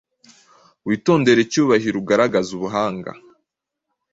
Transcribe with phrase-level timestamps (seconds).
[0.87, 3.11] Witondere icyubahirougaragaze ubuhanga